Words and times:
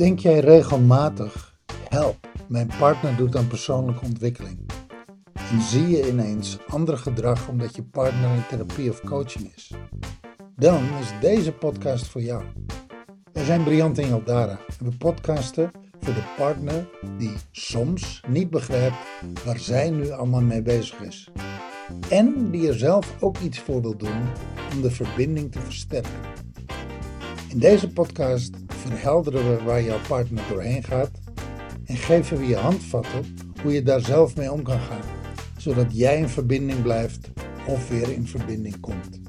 Denk 0.00 0.18
jij 0.18 0.38
regelmatig, 0.38 1.56
help, 1.88 2.28
mijn 2.48 2.70
partner 2.78 3.16
doet 3.16 3.36
aan 3.36 3.46
persoonlijke 3.46 4.04
ontwikkeling. 4.04 4.58
En 5.32 5.60
zie 5.60 5.88
je 5.88 6.08
ineens 6.08 6.58
ander 6.66 6.98
gedrag 6.98 7.48
omdat 7.48 7.76
je 7.76 7.82
partner 7.82 8.34
in 8.34 8.46
therapie 8.48 8.90
of 8.90 9.00
coaching 9.00 9.52
is? 9.54 9.72
Dan 10.56 10.82
is 11.00 11.12
deze 11.20 11.52
podcast 11.52 12.06
voor 12.06 12.22
jou. 12.22 12.44
Wij 13.32 13.44
zijn 13.44 13.64
Briant 13.64 13.98
en 13.98 14.08
Jaldara 14.08 14.58
en 14.78 14.90
we 14.90 14.96
podcasten 14.96 15.70
voor 16.00 16.14
de 16.14 16.24
partner 16.36 16.88
die 17.18 17.34
soms 17.50 18.22
niet 18.28 18.50
begrijpt 18.50 18.96
waar 19.44 19.58
zij 19.58 19.90
nu 19.90 20.10
allemaal 20.10 20.42
mee 20.42 20.62
bezig 20.62 21.00
is. 21.00 21.30
En 22.08 22.50
die 22.50 22.68
er 22.68 22.78
zelf 22.78 23.16
ook 23.22 23.38
iets 23.38 23.58
voor 23.58 23.82
wil 23.82 23.96
doen 23.96 24.22
om 24.74 24.82
de 24.82 24.90
verbinding 24.90 25.52
te 25.52 25.60
versterken. 25.60 26.20
In 27.48 27.58
deze 27.58 27.88
podcast 27.88 28.50
verhelderen 28.80 29.56
we 29.56 29.64
waar 29.64 29.82
jouw 29.82 30.00
partner 30.08 30.44
doorheen 30.48 30.82
gaat 30.82 31.10
en 31.84 31.96
geven 31.96 32.38
we 32.38 32.46
je 32.46 32.56
handvatten 32.56 33.36
hoe 33.62 33.72
je 33.72 33.82
daar 33.82 34.00
zelf 34.00 34.36
mee 34.36 34.52
om 34.52 34.62
kan 34.62 34.80
gaan, 34.80 35.02
zodat 35.56 35.96
jij 35.96 36.18
in 36.18 36.28
verbinding 36.28 36.82
blijft 36.82 37.28
of 37.66 37.88
weer 37.88 38.12
in 38.12 38.26
verbinding 38.26 38.80
komt. 38.80 39.20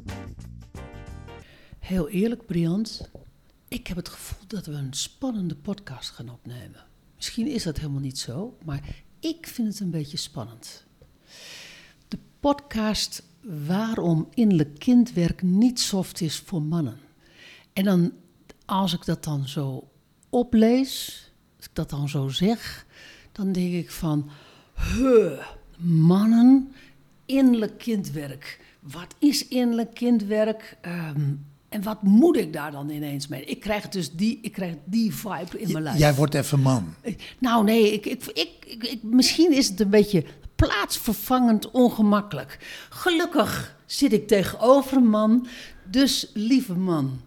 Heel 1.79 2.09
eerlijk, 2.09 2.45
Briant, 2.45 3.09
ik 3.67 3.87
heb 3.87 3.97
het 3.97 4.09
gevoel 4.09 4.47
dat 4.47 4.65
we 4.65 4.73
een 4.73 4.93
spannende 4.93 5.55
podcast 5.55 6.09
gaan 6.09 6.29
opnemen. 6.29 6.85
Misschien 7.15 7.47
is 7.47 7.63
dat 7.63 7.77
helemaal 7.77 8.01
niet 8.01 8.19
zo, 8.19 8.57
maar 8.65 9.03
ik 9.19 9.47
vind 9.47 9.67
het 9.67 9.79
een 9.79 9.91
beetje 9.91 10.17
spannend. 10.17 10.85
De 12.07 12.17
podcast 12.39 13.23
Waarom 13.67 14.27
innerlijk 14.33 14.79
kindwerk 14.79 15.41
niet 15.41 15.79
soft 15.79 16.21
is 16.21 16.37
voor 16.37 16.61
mannen. 16.61 16.99
En 17.73 17.83
dan, 17.83 18.11
als 18.71 18.93
ik 18.93 19.05
dat 19.05 19.23
dan 19.23 19.47
zo 19.47 19.87
oplees, 20.29 21.23
als 21.57 21.65
ik 21.65 21.75
dat 21.75 21.89
dan 21.89 22.09
zo 22.09 22.27
zeg, 22.27 22.85
dan 23.31 23.51
denk 23.51 23.73
ik 23.73 23.91
van, 23.91 24.29
huh, 24.75 25.45
mannen, 25.77 26.71
innerlijk 27.25 27.77
kindwerk. 27.77 28.59
Wat 28.79 29.15
is 29.19 29.47
innerlijk 29.47 29.93
kindwerk? 29.93 30.77
Ehm, 30.81 31.33
en 31.69 31.83
wat 31.83 32.03
moet 32.03 32.37
ik 32.37 32.53
daar 32.53 32.71
dan 32.71 32.89
ineens 32.89 33.27
mee? 33.27 33.45
Ik 33.45 33.59
krijg 33.59 33.89
dus 33.89 34.11
die, 34.11 34.39
ik 34.41 34.51
krijg 34.51 34.75
die 34.83 35.15
vibe 35.15 35.59
in 35.59 35.71
mijn 35.71 35.83
lijf. 35.83 35.97
Jij 35.97 36.15
wordt 36.15 36.33
even 36.33 36.59
man. 36.59 36.93
Nou 37.39 37.63
nee, 37.63 37.93
ik, 37.93 38.05
ik, 38.05 38.25
ik, 38.25 38.65
ik, 38.65 39.03
misschien 39.03 39.53
is 39.53 39.69
het 39.69 39.79
een 39.79 39.89
beetje 39.89 40.25
plaatsvervangend 40.55 41.71
ongemakkelijk. 41.71 42.57
Gelukkig 42.89 43.77
zit 43.85 44.13
ik 44.13 44.27
tegenover 44.27 44.97
een 44.97 45.09
man, 45.09 45.47
dus 45.89 46.31
lieve 46.33 46.73
man. 46.73 47.19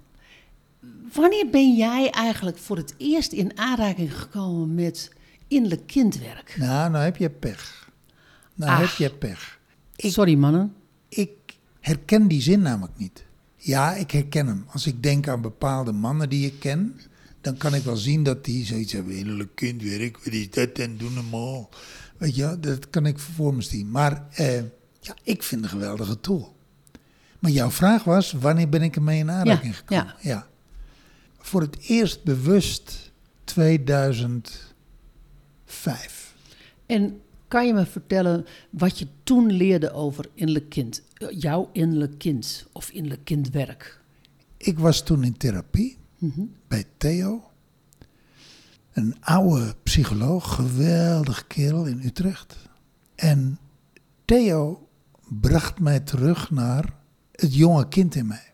Wanneer 1.15 1.47
ben 1.51 1.77
jij 1.77 2.11
eigenlijk 2.11 2.59
voor 2.59 2.77
het 2.77 2.95
eerst 2.99 3.33
in 3.33 3.59
aanraking 3.59 4.19
gekomen 4.19 4.75
met 4.75 5.11
innerlijk 5.49 5.87
kindwerk? 5.87 6.57
Nou, 6.59 6.91
nou 6.91 7.05
heb 7.05 7.17
je 7.17 7.31
pech. 7.31 7.91
Nou 8.55 8.73
Ach. 8.73 8.81
heb 8.81 9.11
je 9.11 9.17
pech. 9.19 9.59
Ik, 9.97 10.13
Sorry 10.13 10.35
mannen. 10.35 10.75
ik 11.09 11.31
herken 11.81 12.29
die 12.29 12.41
zin 12.43 12.61
namelijk 12.63 12.99
niet. 12.99 13.25
Ja, 13.57 13.95
ik 13.95 14.11
herken 14.11 14.47
hem. 14.47 14.65
Als 14.69 14.87
ik 14.87 15.03
denk 15.03 15.29
aan 15.29 15.41
bepaalde 15.41 15.93
mannen 15.93 16.29
die 16.29 16.47
ik 16.47 16.61
ken, 16.61 17.01
dan 17.41 17.57
kan 17.57 17.75
ik 17.75 17.83
wel 17.83 17.97
zien 17.97 18.23
dat 18.23 18.45
die 18.45 18.65
zoiets 18.65 18.93
hebben. 18.93 19.17
Innerlijk 19.17 19.55
kindwerk, 19.55 20.19
wat 20.25 20.33
is 20.33 20.51
dat 20.51 20.69
en 20.79 20.97
doen 20.97 21.17
hem 21.17 21.35
al. 21.35 21.69
Weet 22.17 22.35
je, 22.37 22.57
dat 22.61 22.91
kan 22.91 23.07
ik 23.07 23.19
voor 23.19 23.55
me 23.55 23.63
zien. 23.63 23.91
Maar 23.91 24.27
eh, 24.33 24.57
ja, 25.01 25.17
ik 25.23 25.43
vind 25.43 25.65
het 25.65 25.73
een 25.73 25.79
geweldige 25.79 26.21
tool. 26.21 26.57
Maar 27.39 27.51
jouw 27.51 27.71
vraag 27.71 28.05
was, 28.05 28.33
wanneer 28.33 28.69
ben 28.69 28.83
ik 28.83 28.97
ermee 28.97 29.19
in 29.19 29.31
aanraking 29.31 29.73
Ja, 29.75 29.79
gekomen? 29.79 30.15
ja. 30.21 30.47
Voor 31.45 31.61
het 31.61 31.79
eerst 31.79 32.25
bewust 32.25 33.13
2005. 33.45 36.35
En 36.87 37.21
kan 37.49 37.67
je 37.67 37.75
me 37.75 37.87
vertellen 37.87 38.47
wat 38.71 38.99
je 38.99 39.07
toen 39.23 39.53
leerde 39.53 39.93
over 39.93 40.29
innerlijk 40.35 40.69
kind? 40.69 41.03
Jouw 41.31 41.69
innerlijk 41.73 42.19
kind 42.19 42.67
of 42.73 42.91
innerlijk 42.91 43.25
kindwerk? 43.25 44.01
Ik 44.57 44.79
was 44.79 45.03
toen 45.03 45.25
in 45.25 45.37
therapie 45.37 45.97
bij 46.69 46.85
Theo. 46.97 47.51
Een 48.93 49.17
oude 49.21 49.75
psycholoog, 49.83 50.55
geweldig 50.55 51.47
kerel 51.47 51.85
in 51.85 52.01
Utrecht. 52.05 52.57
En 53.15 53.59
Theo 54.25 54.89
bracht 55.29 55.81
mij 55.81 56.01
terug 56.01 56.51
naar 56.51 56.95
het 57.33 57.55
jonge 57.55 57.89
kind 57.89 58.15
in 58.15 58.27
mij. 58.27 58.54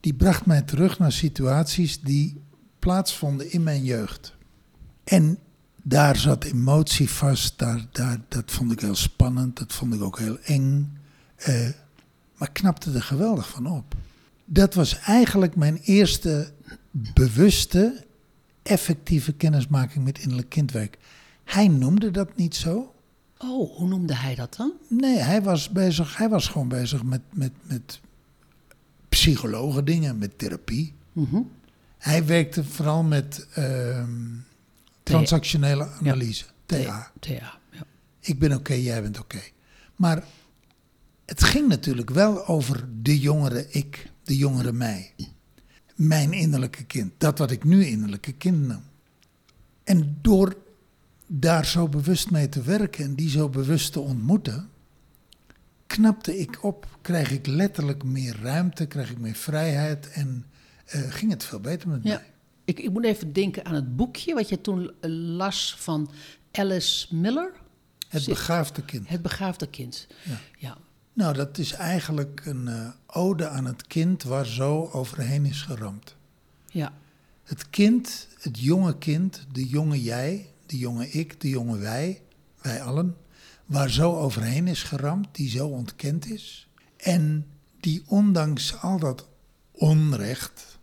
Die 0.00 0.14
bracht 0.14 0.46
mij 0.46 0.62
terug 0.62 0.98
naar 0.98 1.12
situaties 1.12 2.00
die 2.00 2.40
plaatsvonden 2.78 3.52
in 3.52 3.62
mijn 3.62 3.84
jeugd. 3.84 4.36
En 5.04 5.38
daar 5.82 6.16
zat 6.16 6.44
emotie 6.44 7.10
vast, 7.10 7.58
daar, 7.58 7.86
daar, 7.92 8.20
dat 8.28 8.50
vond 8.50 8.72
ik 8.72 8.80
heel 8.80 8.94
spannend, 8.94 9.58
dat 9.58 9.72
vond 9.72 9.94
ik 9.94 10.02
ook 10.02 10.18
heel 10.18 10.38
eng. 10.38 10.98
Eh, 11.36 11.68
maar 12.36 12.52
knapte 12.52 12.92
er 12.92 13.02
geweldig 13.02 13.48
van 13.48 13.66
op. 13.66 13.94
Dat 14.44 14.74
was 14.74 14.98
eigenlijk 14.98 15.56
mijn 15.56 15.76
eerste 15.76 16.52
bewuste, 16.90 18.04
effectieve 18.62 19.32
kennismaking 19.32 20.04
met 20.04 20.18
innerlijk 20.18 20.48
kindwerk. 20.48 20.98
Hij 21.44 21.68
noemde 21.68 22.10
dat 22.10 22.36
niet 22.36 22.56
zo. 22.56 22.94
Oh, 23.38 23.76
hoe 23.76 23.88
noemde 23.88 24.14
hij 24.14 24.34
dat 24.34 24.56
dan? 24.56 24.72
Nee, 24.88 25.16
hij 25.16 25.42
was, 25.42 25.70
bezig, 25.70 26.16
hij 26.16 26.28
was 26.28 26.48
gewoon 26.48 26.68
bezig 26.68 27.02
met, 27.02 27.20
met, 27.32 27.52
met 27.62 28.00
psychologen 29.20 29.84
dingen, 29.84 30.18
met 30.18 30.38
therapie. 30.38 30.94
Mhm. 31.12 31.40
Hij 31.98 32.26
werkte 32.26 32.64
vooral 32.64 33.02
met 33.02 33.46
ehm, 33.54 34.36
transactionele 35.02 35.88
analyse, 36.00 36.44
TA. 36.66 37.10
Thea. 37.20 37.58
Ja. 37.70 37.84
Ik 38.20 38.38
ben 38.38 38.52
oké, 38.52 38.74
jij 38.74 39.02
bent 39.02 39.18
oké. 39.18 39.40
Maar 39.96 40.24
het 41.24 41.44
ging 41.44 41.68
natuurlijk 41.68 42.10
wel 42.10 42.46
over 42.46 42.88
de 43.02 43.18
jongere 43.18 43.66
ik, 43.70 44.10
de 44.22 44.36
jongere 44.36 44.72
mij. 44.72 45.14
Mijn 45.94 46.32
innerlijke 46.32 46.84
kind. 46.84 47.12
Dat 47.18 47.38
wat 47.38 47.50
ik 47.50 47.64
nu 47.64 47.84
innerlijke 47.84 48.32
kind 48.32 48.66
noem. 48.66 48.82
En 49.84 50.18
door 50.20 50.56
daar 51.26 51.66
zo 51.66 51.88
bewust 51.88 52.30
mee 52.30 52.48
te 52.48 52.62
werken 52.62 53.04
en 53.04 53.14
die 53.14 53.30
zo 53.30 53.48
bewust 53.48 53.92
te 53.92 54.00
ontmoeten, 54.00 54.69
knapte 55.90 56.38
ik 56.38 56.64
op, 56.64 56.86
krijg 57.02 57.30
ik 57.30 57.46
letterlijk 57.46 58.04
meer 58.04 58.36
ruimte, 58.42 58.86
krijg 58.86 59.10
ik 59.10 59.18
meer 59.18 59.34
vrijheid 59.34 60.10
en 60.10 60.46
eh, 60.84 61.00
ging 61.08 61.30
het 61.30 61.44
veel 61.44 61.60
beter 61.60 61.88
met 61.88 62.00
Ja. 62.02 62.14
mij. 62.14 62.24
Ik, 62.64 62.78
ik 62.78 62.90
moet 62.90 63.04
even 63.04 63.32
denken 63.32 63.64
aan 63.64 63.74
het 63.74 63.96
boekje 63.96 64.34
wat 64.34 64.48
je 64.48 64.60
toen 64.60 64.92
eh, 65.00 65.10
las 65.10 65.76
van 65.78 66.10
Alice 66.52 67.14
Miller. 67.14 67.52
Het 68.08 68.26
begaafde 68.26 68.82
kind. 68.84 69.08
Het 69.08 69.22
begaafde 69.22 69.66
kind. 69.66 70.06
Ja. 70.24 70.40
ja. 70.58 70.76
Nou, 71.12 71.34
dat 71.34 71.58
is 71.58 71.72
eigenlijk 71.72 72.42
een 72.44 72.68
eh, 72.68 72.88
ode 73.06 73.48
aan 73.48 73.64
het 73.64 73.86
kind 73.86 74.22
waar 74.22 74.46
zo 74.46 74.88
overheen 74.92 75.44
is 75.44 75.62
geramd. 75.62 76.16
Ja. 76.66 76.92
Het 77.44 77.70
kind, 77.70 78.28
het 78.40 78.58
jonge 78.60 78.98
kind, 78.98 79.46
de 79.52 79.68
jonge 79.68 80.02
jij, 80.02 80.50
de 80.66 80.78
jonge 80.78 81.10
ik, 81.10 81.40
de 81.40 81.48
jonge 81.48 81.78
wij, 81.78 82.22
wij 82.62 82.82
allen, 82.82 83.16
waar 83.70 83.90
zo 83.90 84.16
overheen 84.16 84.66
is 84.68 84.82
geramd, 84.82 85.28
die 85.32 85.50
zo 85.50 85.66
ontkend 85.66 86.30
is. 86.30 86.68
En 86.96 87.46
die 87.80 88.02
ondanks 88.06 88.80
al 88.80 88.98
dat 88.98 89.28
onrecht, 89.70 90.78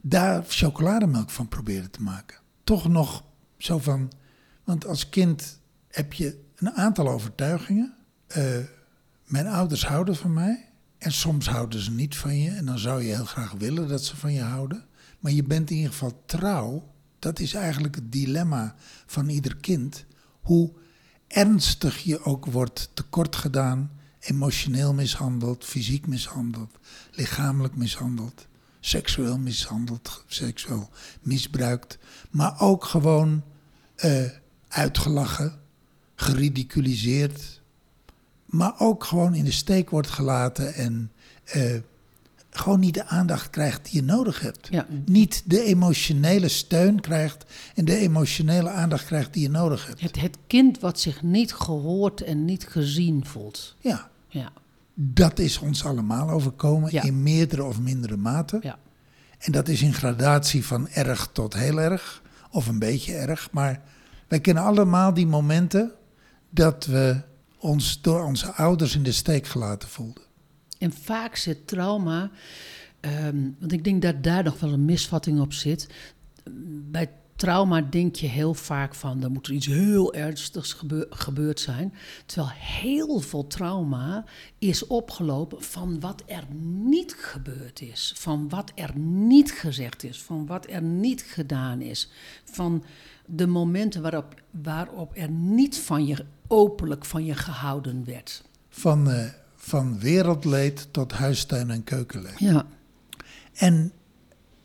daar 0.00 0.44
chocolademelk 0.48 1.30
van 1.30 1.48
probeerde 1.48 1.90
te 1.90 2.02
maken. 2.02 2.38
Toch 2.64 2.88
nog 2.88 3.24
zo 3.58 3.78
van, 3.78 4.12
want 4.64 4.86
als 4.86 5.08
kind 5.08 5.60
heb 5.88 6.12
je 6.12 6.40
een 6.56 6.72
aantal 6.72 7.08
overtuigingen. 7.08 7.94
Eh, 8.26 8.56
mijn 9.24 9.46
ouders 9.46 9.86
houden 9.86 10.16
van 10.16 10.32
mij. 10.32 10.68
En 10.98 11.12
soms 11.12 11.48
houden 11.48 11.80
ze 11.80 11.90
niet 11.90 12.16
van 12.16 12.38
je. 12.38 12.50
En 12.50 12.66
dan 12.66 12.78
zou 12.78 13.02
je 13.02 13.14
heel 13.14 13.24
graag 13.24 13.52
willen 13.52 13.88
dat 13.88 14.04
ze 14.04 14.16
van 14.16 14.32
je 14.32 14.42
houden. 14.42 14.86
Maar 15.18 15.32
je 15.32 15.42
bent 15.42 15.70
in 15.70 15.76
ieder 15.76 15.92
geval 15.92 16.22
trouw. 16.26 16.92
Dat 17.18 17.38
is 17.38 17.54
eigenlijk 17.54 17.94
het 17.94 18.12
dilemma 18.12 18.74
van 19.06 19.28
ieder 19.28 19.56
kind. 19.56 20.04
Hoe 20.40 20.72
ernstig 21.30 21.98
je 21.98 22.24
ook 22.24 22.46
wordt 22.46 22.90
tekort 22.94 23.36
gedaan. 23.36 23.90
Emotioneel 24.20 24.94
mishandeld, 24.94 25.64
fysiek 25.64 26.06
mishandeld, 26.06 26.78
lichamelijk 27.10 27.76
mishandeld, 27.76 28.46
seksueel 28.80 29.38
mishandeld, 29.38 30.24
seksueel 30.26 30.90
misbruikt. 31.20 31.98
Maar 32.30 32.60
ook 32.60 32.84
gewoon 32.84 33.42
eh, 33.94 34.24
uitgelachen, 34.68 35.60
geridiculiseerd, 36.14 37.60
maar 38.46 38.74
ook 38.78 39.04
gewoon 39.04 39.34
in 39.34 39.44
de 39.44 39.50
steek 39.50 39.90
wordt 39.90 40.10
gelaten 40.10 40.74
en 40.74 41.12
eh, 41.44 41.76
gewoon 42.50 42.80
niet 42.80 42.94
de 42.94 43.06
aandacht 43.06 43.50
krijgt 43.50 43.84
die 43.84 44.00
je 44.00 44.06
nodig 44.06 44.40
hebt. 44.40 44.68
Ja. 44.70 44.86
Niet 45.04 45.42
de 45.46 45.62
emotionele 45.62 46.48
steun 46.48 47.00
krijgt 47.00 47.44
en 47.74 47.84
de 47.84 47.96
emotionele 47.96 48.70
aandacht 48.70 49.04
krijgt 49.04 49.32
die 49.32 49.42
je 49.42 49.50
nodig 49.50 49.86
hebt. 49.86 50.00
Het, 50.00 50.20
het 50.20 50.36
kind 50.46 50.80
wat 50.80 51.00
zich 51.00 51.22
niet 51.22 51.52
gehoord 51.52 52.20
en 52.20 52.44
niet 52.44 52.66
gezien 52.68 53.26
voelt. 53.26 53.76
Ja, 53.80 54.10
Ja. 54.28 54.52
dat 54.94 55.38
is 55.38 55.58
ons 55.58 55.84
allemaal 55.84 56.30
overkomen 56.30 56.92
Ja. 56.92 57.02
in 57.02 57.22
meerdere 57.22 57.64
of 57.64 57.80
mindere 57.80 58.16
mate. 58.16 58.58
Ja. 58.62 58.78
En 59.38 59.52
dat 59.52 59.68
is 59.68 59.82
in 59.82 59.94
gradatie 59.94 60.66
van 60.66 60.88
erg 60.88 61.28
tot 61.32 61.54
heel 61.54 61.80
erg, 61.80 62.22
of 62.50 62.66
een 62.66 62.78
beetje 62.78 63.14
erg. 63.14 63.48
Maar 63.52 63.82
wij 64.28 64.40
kennen 64.40 64.62
allemaal 64.64 65.14
die 65.14 65.26
momenten 65.26 65.92
dat 66.50 66.86
we 66.86 67.20
ons 67.58 68.00
door 68.02 68.24
onze 68.24 68.52
ouders 68.52 68.94
in 68.96 69.02
de 69.02 69.12
steek 69.12 69.46
gelaten 69.46 69.88
voelden. 69.88 70.22
En 70.80 70.92
vaak 70.92 71.36
zit 71.36 71.66
trauma, 71.66 72.30
ehm, 73.00 73.50
want 73.58 73.72
ik 73.72 73.84
denk 73.84 74.02
dat 74.02 74.22
daar 74.22 74.44
nog 74.44 74.60
wel 74.60 74.72
een 74.72 74.84
misvatting 74.84 75.40
op 75.40 75.52
zit. 75.52 75.88
Bij 76.90 77.10
trauma 77.40 77.80
denk 77.80 78.14
je 78.16 78.26
heel 78.26 78.54
vaak 78.54 78.94
van, 78.94 79.22
er 79.22 79.30
moet 79.30 79.46
er 79.46 79.52
iets 79.52 79.66
heel 79.66 80.14
ernstigs 80.14 80.76
gebeurd 81.10 81.60
zijn. 81.60 81.94
Terwijl 82.26 82.52
heel 82.56 83.20
veel 83.20 83.46
trauma 83.46 84.24
is 84.58 84.86
opgelopen 84.86 85.62
van 85.62 86.00
wat 86.00 86.22
er 86.26 86.44
niet 86.84 87.14
gebeurd 87.18 87.80
is. 87.80 88.12
Van 88.16 88.48
wat 88.48 88.72
er 88.74 88.98
niet 88.98 89.52
gezegd 89.52 90.04
is. 90.04 90.22
Van 90.22 90.46
wat 90.46 90.66
er 90.68 90.82
niet 90.82 91.22
gedaan 91.22 91.80
is. 91.80 92.10
Van 92.44 92.84
de 93.26 93.46
momenten 93.46 94.02
waarop, 94.02 94.34
waarop 94.50 95.12
er 95.16 95.30
niet 95.30 95.78
van 95.78 96.06
je 96.06 96.24
openlijk 96.46 97.04
van 97.04 97.24
je 97.24 97.34
gehouden 97.34 98.04
werd. 98.04 98.42
Van, 98.68 99.10
uh, 99.10 99.24
van 99.62 99.98
wereldleed 99.98 100.88
tot 100.90 101.12
huistuin 101.12 101.70
en 101.70 101.84
keukenleed. 101.84 102.38
Ja. 102.38 102.66
En 103.52 103.92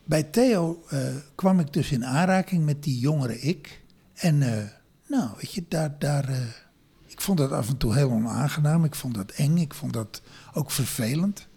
bij 0.04 0.24
Theo 0.24 0.84
uh, 0.94 1.00
kwam 1.36 1.60
ik 1.60 1.74
dus 1.74 1.92
in 1.92 2.06
aanraking 2.06 2.66
met 2.66 2.84
die 2.84 3.00
jongere 3.00 3.40
ik. 3.40 3.82
En 4.14 4.42
uh, 4.42 4.64
nou, 5.08 5.30
weet 5.36 5.54
je, 5.54 5.64
daar, 5.68 6.00
daar, 6.00 6.30
uh, 6.30 6.38
ik 7.06 7.22
vond 7.22 7.38
dat 7.38 7.52
af 7.52 7.70
en 7.70 7.78
toe 7.78 7.94
heel 7.96 8.12
onaangenaam. 8.12 8.84
Ik 8.84 8.96
vond 8.96 9.16
dat 9.16 9.32
eng, 9.32 9.58
ik 9.58 9.74
vond 9.74 9.94
dat 9.94 10.22
ook 10.54 10.72
vervelend. 10.72 11.48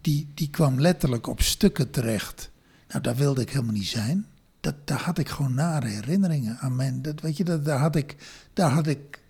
Die, 0.00 0.28
die 0.34 0.50
kwam 0.50 0.80
letterlijk 0.80 1.26
op 1.26 1.40
stukken 1.40 1.90
terecht. 1.90 2.50
Nou, 2.88 3.02
daar 3.02 3.16
wilde 3.16 3.40
ik 3.40 3.50
helemaal 3.50 3.74
niet 3.74 3.86
zijn. 3.86 4.26
Dat, 4.60 4.74
daar 4.84 5.00
had 5.00 5.18
ik 5.18 5.28
gewoon 5.28 5.54
nare 5.54 5.86
herinneringen 5.86 6.58
aan. 6.58 6.76
Mijn, 6.76 7.02
dat, 7.02 7.20
weet 7.20 7.36
je, 7.36 7.44
dat, 7.44 7.64
daar 7.64 7.78
had 7.78 7.96
ik, 7.96 8.16
daar 8.52 8.70
had 8.70 8.86
ik 8.86 9.22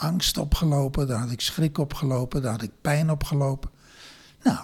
angst 0.00 0.38
opgelopen, 0.38 1.06
daar 1.06 1.18
had 1.18 1.30
ik 1.30 1.40
schrik 1.40 1.78
opgelopen, 1.78 2.42
daar 2.42 2.52
had 2.52 2.62
ik 2.62 2.80
pijn 2.80 3.10
opgelopen. 3.10 3.70
Nou, 4.42 4.58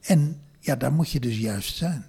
en 0.00 0.40
ja, 0.60 0.76
daar 0.76 0.92
moet 0.92 1.10
je 1.10 1.20
dus 1.20 1.38
juist 1.38 1.76
zijn. 1.76 2.04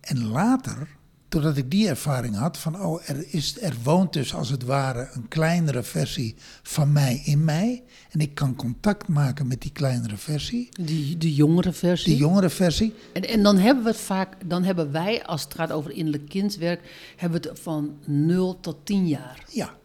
En 0.00 0.26
later, 0.26 0.88
doordat 1.28 1.56
ik 1.56 1.70
die 1.70 1.88
ervaring 1.88 2.36
had 2.36 2.58
van, 2.58 2.80
oh, 2.80 3.08
er, 3.08 3.24
is, 3.34 3.62
er 3.62 3.74
woont 3.82 4.12
dus 4.12 4.34
als 4.34 4.48
het 4.48 4.62
ware 4.62 5.08
een 5.12 5.28
kleinere 5.28 5.82
versie 5.82 6.34
van 6.62 6.92
mij 6.92 7.22
in 7.24 7.44
mij. 7.44 7.82
En 8.10 8.20
ik 8.20 8.34
kan 8.34 8.56
contact 8.56 9.08
maken 9.08 9.46
met 9.46 9.60
die 9.60 9.72
kleinere 9.72 10.16
versie. 10.16 10.68
Die, 10.80 11.16
de 11.16 11.34
jongere 11.34 11.72
versie. 11.72 12.12
De 12.12 12.18
jongere 12.18 12.50
versie. 12.50 12.94
En, 13.12 13.28
en 13.28 13.42
dan 13.42 13.58
hebben 13.58 13.84
we 13.84 13.90
het 13.90 14.00
vaak, 14.00 14.36
dan 14.46 14.64
hebben 14.64 14.92
wij, 14.92 15.24
als 15.24 15.42
het 15.42 15.54
gaat 15.54 15.72
over 15.72 15.90
innerlijk 15.90 16.28
kindwerk, 16.28 16.80
hebben 17.16 17.42
we 17.42 17.48
het 17.48 17.60
van 17.60 17.96
0 18.06 18.60
tot 18.60 18.86
10 18.86 19.08
jaar. 19.08 19.44
Ja. 19.48 19.78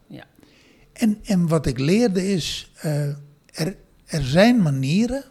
En, 0.95 1.19
en 1.23 1.47
wat 1.47 1.65
ik 1.65 1.79
leerde 1.79 2.27
is, 2.27 2.71
uh, 2.85 3.07
er, 3.45 3.75
er 4.05 4.23
zijn 4.23 4.61
manieren 4.61 5.23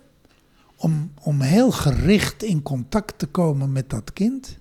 om, 0.77 1.13
om 1.21 1.41
heel 1.41 1.71
gericht 1.71 2.43
in 2.43 2.63
contact 2.63 3.19
te 3.19 3.27
komen 3.27 3.73
met 3.73 3.91
dat 3.91 4.13
kind 4.13 4.57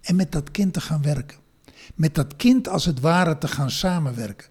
en 0.00 0.16
met 0.16 0.32
dat 0.32 0.50
kind 0.50 0.72
te 0.72 0.80
gaan 0.80 1.02
werken. 1.02 1.38
Met 1.94 2.14
dat 2.14 2.36
kind 2.36 2.68
als 2.68 2.84
het 2.84 3.00
ware 3.00 3.38
te 3.38 3.48
gaan 3.48 3.70
samenwerken. 3.70 4.48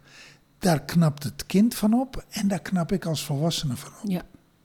Daar 0.59 0.81
knapt 0.81 1.23
het 1.23 1.45
kind 1.45 1.75
van 1.75 1.93
op 1.93 2.25
en 2.29 2.47
daar 2.47 2.61
knap 2.61 2.91
ik 2.91 3.05
als 3.05 3.23
volwassene 3.25 3.75
van 3.75 3.91
op. 4.03 4.09
Ja. 4.09 4.21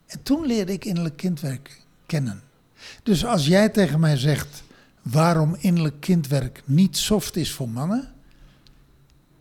En 0.06 0.22
toen 0.22 0.46
leerde 0.46 0.72
ik 0.72 0.84
innerlijk 0.84 1.16
kindwerk 1.16 1.81
kennen. 2.06 2.42
Dus 3.02 3.25
als 3.25 3.46
jij 3.46 3.69
tegen 3.69 4.00
mij 4.00 4.16
zegt 4.16 4.62
waarom 5.02 5.56
innerlijk 5.58 6.00
kindwerk 6.00 6.62
niet 6.64 6.96
soft 6.96 7.36
is 7.36 7.52
voor 7.52 7.69
mannen. 7.69 8.12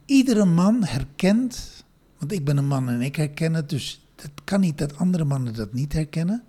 Iedere 0.06 0.46
man 0.46 0.84
herkent, 0.84 1.83
want 2.24 2.36
ik 2.36 2.46
ben 2.46 2.58
een 2.58 2.68
man 2.68 2.90
en 2.90 3.02
ik 3.02 3.16
herken 3.16 3.54
het, 3.54 3.70
dus 3.70 4.08
het 4.16 4.32
kan 4.44 4.60
niet 4.60 4.78
dat 4.78 4.98
andere 4.98 5.24
mannen 5.24 5.54
dat 5.54 5.74
niet 5.74 5.94
herkennen. 5.94 6.44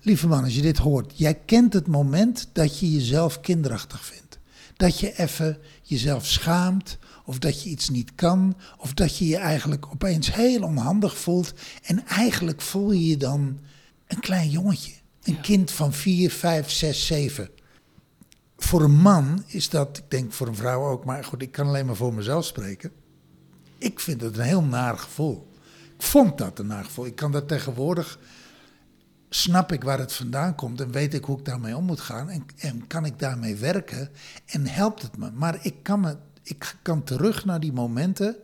Lieve 0.00 0.28
man, 0.28 0.44
als 0.44 0.54
je 0.54 0.62
dit 0.62 0.78
hoort, 0.78 1.12
jij 1.18 1.34
kent 1.34 1.72
het 1.72 1.86
moment 1.86 2.48
dat 2.52 2.78
je 2.78 2.92
jezelf 2.92 3.40
kinderachtig 3.40 4.04
vindt. 4.04 4.38
Dat 4.76 5.00
je 5.00 5.18
even 5.18 5.58
jezelf 5.82 6.26
schaamt, 6.26 6.98
of 7.24 7.38
dat 7.38 7.62
je 7.62 7.68
iets 7.70 7.88
niet 7.88 8.14
kan, 8.14 8.56
of 8.78 8.94
dat 8.94 9.18
je 9.18 9.26
je 9.26 9.36
eigenlijk 9.36 9.86
opeens 9.86 10.34
heel 10.34 10.62
onhandig 10.62 11.18
voelt. 11.18 11.52
En 11.82 12.06
eigenlijk 12.06 12.60
voel 12.60 12.92
je 12.92 13.06
je 13.06 13.16
dan 13.16 13.58
een 14.06 14.20
klein 14.20 14.50
jongetje. 14.50 14.92
Een 15.22 15.40
kind 15.40 15.70
van 15.70 15.92
4, 15.92 16.30
5, 16.30 16.70
6, 16.70 17.06
7. 17.06 17.50
Voor 18.56 18.82
een 18.82 19.00
man 19.00 19.44
is 19.46 19.68
dat, 19.68 19.98
ik 19.98 20.10
denk 20.10 20.32
voor 20.32 20.48
een 20.48 20.56
vrouw 20.56 20.90
ook, 20.90 21.04
maar 21.04 21.24
goed, 21.24 21.42
ik 21.42 21.52
kan 21.52 21.66
alleen 21.66 21.86
maar 21.86 21.96
voor 21.96 22.14
mezelf 22.14 22.44
spreken. 22.44 22.92
Ik 23.84 24.00
vind 24.00 24.20
het 24.20 24.36
een 24.36 24.44
heel 24.44 24.62
naar 24.62 24.98
gevoel. 24.98 25.50
Ik 25.98 26.02
vond 26.02 26.38
dat 26.38 26.58
een 26.58 26.66
naar 26.66 26.84
gevoel. 26.84 27.06
Ik 27.06 27.16
kan 27.16 27.32
dat 27.32 27.48
tegenwoordig 27.48 28.18
snap 29.28 29.72
ik 29.72 29.82
waar 29.82 29.98
het 29.98 30.12
vandaan 30.12 30.54
komt 30.54 30.80
en 30.80 30.90
weet 30.90 31.14
ik 31.14 31.24
hoe 31.24 31.38
ik 31.38 31.44
daarmee 31.44 31.76
om 31.76 31.84
moet 31.84 32.00
gaan 32.00 32.30
en, 32.30 32.46
en 32.56 32.86
kan 32.86 33.04
ik 33.04 33.18
daarmee 33.18 33.56
werken 33.56 34.10
en 34.46 34.66
helpt 34.66 35.02
het 35.02 35.16
me. 35.16 35.30
Maar 35.30 35.58
ik 35.62 35.74
kan, 35.82 36.00
me, 36.00 36.16
ik 36.42 36.76
kan 36.82 37.04
terug 37.04 37.44
naar 37.44 37.60
die 37.60 37.72
momenten 37.72 38.36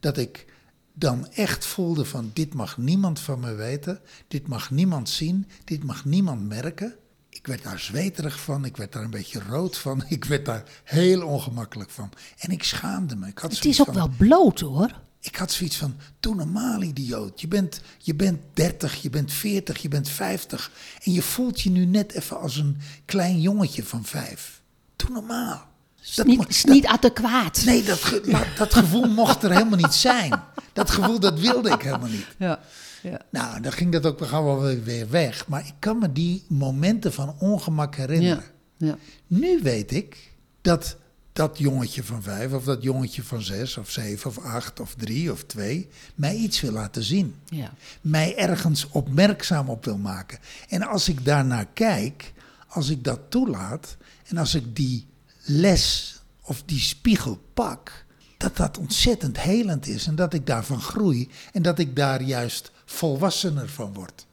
dat 0.00 0.16
ik 0.16 0.46
dan 0.92 1.28
echt 1.28 1.64
voelde 1.64 2.04
van 2.04 2.30
dit 2.32 2.54
mag 2.54 2.76
niemand 2.76 3.20
van 3.20 3.40
me 3.40 3.54
weten, 3.54 4.00
dit 4.28 4.48
mag 4.48 4.70
niemand 4.70 5.08
zien, 5.08 5.46
dit 5.64 5.84
mag 5.84 6.04
niemand 6.04 6.48
merken. 6.48 6.96
Ik 7.34 7.46
werd 7.46 7.62
daar 7.62 7.78
zweterig 7.78 8.40
van, 8.40 8.64
ik 8.64 8.76
werd 8.76 8.92
daar 8.92 9.02
een 9.02 9.10
beetje 9.10 9.42
rood 9.48 9.78
van, 9.78 10.04
ik 10.08 10.24
werd 10.24 10.44
daar 10.44 10.62
heel 10.84 11.26
ongemakkelijk 11.26 11.90
van. 11.90 12.10
En 12.38 12.50
ik 12.50 12.62
schaamde 12.62 13.16
me. 13.16 13.26
Ik 13.26 13.38
had 13.38 13.52
het 13.52 13.64
is 13.64 13.80
ook 13.80 13.92
wel 13.92 14.10
bloot 14.16 14.60
hoor. 14.60 15.00
Ik 15.20 15.36
had 15.36 15.52
zoiets 15.52 15.76
van, 15.76 15.96
doe 16.20 16.34
normaal 16.34 16.82
idioot. 16.82 17.40
Je 17.40 17.48
bent, 17.48 17.80
je 17.98 18.14
bent 18.14 18.40
30, 18.52 19.02
je 19.02 19.10
bent 19.10 19.32
40, 19.32 19.82
je 19.82 19.88
bent 19.88 20.08
50. 20.08 20.70
En 21.02 21.12
je 21.12 21.22
voelt 21.22 21.60
je 21.60 21.70
nu 21.70 21.84
net 21.84 22.12
even 22.12 22.40
als 22.40 22.56
een 22.56 22.80
klein 23.04 23.40
jongetje 23.40 23.84
van 23.84 24.04
vijf. 24.04 24.60
Doe 24.96 25.10
normaal. 25.10 25.70
Is 26.02 26.14
dat 26.14 26.26
niet, 26.26 26.48
is 26.48 26.64
niet 26.64 26.86
adequaat. 26.86 27.64
Nee, 27.64 27.82
dat, 27.82 28.20
dat 28.58 28.74
gevoel 28.74 29.08
mocht 29.08 29.42
er 29.42 29.50
helemaal 29.50 29.78
niet 29.78 29.94
zijn. 29.94 30.42
Dat 30.72 30.90
gevoel, 30.90 31.20
dat 31.20 31.40
wilde 31.40 31.70
ik 31.70 31.82
helemaal 31.82 32.08
niet. 32.08 32.26
Ja, 32.38 32.60
ja. 33.02 33.20
Nou, 33.30 33.60
dan 33.60 33.72
ging 33.72 33.92
dat 33.92 34.06
ook 34.06 34.18
wel 34.18 34.60
weer 34.60 35.10
weg. 35.10 35.48
Maar 35.48 35.66
ik 35.66 35.74
kan 35.78 35.98
me 35.98 36.12
die 36.12 36.44
momenten 36.48 37.12
van 37.12 37.34
ongemak 37.38 37.96
herinneren. 37.96 38.44
Ja, 38.76 38.86
ja. 38.86 38.96
Nu 39.26 39.60
weet 39.62 39.92
ik 39.92 40.30
dat 40.60 40.96
dat 41.32 41.58
jongetje 41.58 42.04
van 42.04 42.22
vijf 42.22 42.52
of 42.52 42.64
dat 42.64 42.82
jongetje 42.82 43.22
van 43.22 43.42
zes 43.42 43.76
of 43.76 43.90
zeven 43.90 44.30
of 44.30 44.38
acht 44.38 44.80
of 44.80 44.94
drie 44.94 45.32
of 45.32 45.44
twee 45.44 45.88
mij 46.14 46.36
iets 46.36 46.60
wil 46.60 46.72
laten 46.72 47.02
zien. 47.02 47.34
Ja. 47.44 47.72
Mij 48.00 48.36
ergens 48.36 48.88
opmerkzaam 48.88 49.68
op 49.68 49.84
wil 49.84 49.98
maken. 49.98 50.38
En 50.68 50.82
als 50.82 51.08
ik 51.08 51.24
daarnaar 51.24 51.66
kijk, 51.72 52.32
als 52.68 52.88
ik 52.88 53.04
dat 53.04 53.20
toelaat 53.28 53.96
en 54.26 54.36
als 54.36 54.54
ik 54.54 54.76
die 54.76 55.06
les 55.44 56.16
of 56.42 56.62
die 56.66 56.80
spiegel 56.80 57.40
pak, 57.54 58.04
dat 58.36 58.56
dat 58.56 58.78
ontzettend 58.78 59.40
helend 59.40 59.86
is 59.86 60.06
en 60.06 60.14
dat 60.14 60.34
ik 60.34 60.46
daarvan 60.46 60.80
groei 60.80 61.30
en 61.52 61.62
dat 61.62 61.78
ik 61.78 61.96
daar 61.96 62.22
juist 62.22 62.71
volwassener 62.92 63.68
van 63.68 63.92
word. 63.92 64.26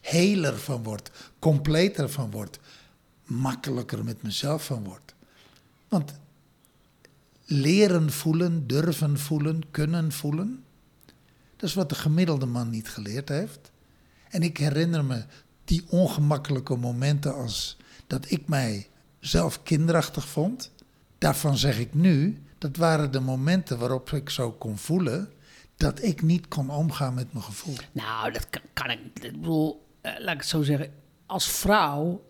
Heler 0.00 0.58
van 0.58 0.82
word, 0.82 1.10
completer 1.38 2.10
van 2.10 2.30
word, 2.30 2.58
makkelijker 3.24 4.04
met 4.04 4.22
mezelf 4.22 4.64
van 4.64 4.84
word. 4.84 5.14
Want 5.88 6.14
leren 7.44 8.12
voelen, 8.12 8.66
durven 8.66 9.18
voelen, 9.18 9.70
kunnen 9.70 10.12
voelen. 10.12 10.64
Dat 11.56 11.68
is 11.68 11.74
wat 11.74 11.88
de 11.88 11.94
gemiddelde 11.94 12.46
man 12.46 12.70
niet 12.70 12.88
geleerd 12.88 13.28
heeft. 13.28 13.70
En 14.28 14.42
ik 14.42 14.56
herinner 14.56 15.04
me 15.04 15.24
die 15.64 15.84
ongemakkelijke 15.88 16.76
momenten 16.76 17.34
als 17.34 17.76
dat 18.06 18.30
ik 18.30 18.48
mij 18.48 18.88
zelf 19.20 19.62
kinderachtig 19.62 20.28
vond. 20.28 20.70
Daarvan 21.18 21.56
zeg 21.56 21.78
ik 21.78 21.94
nu, 21.94 22.42
dat 22.58 22.76
waren 22.76 23.10
de 23.12 23.20
momenten 23.20 23.78
waarop 23.78 24.10
ik 24.12 24.30
zo 24.30 24.52
kon 24.52 24.78
voelen 24.78 25.30
dat 25.76 26.02
ik 26.02 26.22
niet 26.22 26.48
kon 26.48 26.70
omgaan 26.70 27.14
met 27.14 27.32
mijn 27.32 27.44
gevoel. 27.44 27.74
Nou, 27.92 28.32
dat 28.32 28.48
kan, 28.72 28.90
ik. 28.90 28.98
Ik 29.14 29.40
bedoel, 29.40 29.86
eh, 30.00 30.12
laat 30.18 30.34
ik 30.34 30.40
het 30.40 30.48
zo 30.48 30.62
zeggen. 30.62 30.90
Als 31.26 31.48
vrouw 31.48 32.24